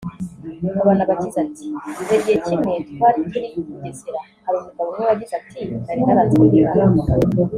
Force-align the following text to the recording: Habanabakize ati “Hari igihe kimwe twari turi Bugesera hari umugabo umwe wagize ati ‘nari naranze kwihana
Habanabakize 0.79 1.37
ati 1.45 1.65
“Hari 2.07 2.13
igihe 2.19 2.37
kimwe 2.47 2.73
twari 2.93 3.19
turi 3.31 3.47
Bugesera 3.67 4.19
hari 4.45 4.55
umugabo 4.59 4.87
umwe 4.91 5.03
wagize 5.09 5.33
ati 5.41 5.61
‘nari 5.85 6.01
naranze 6.05 6.35
kwihana 6.49 7.01